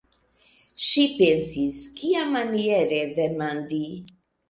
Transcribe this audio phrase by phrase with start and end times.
[0.85, 3.81] Ŝi pensis: kiamaniere demandi?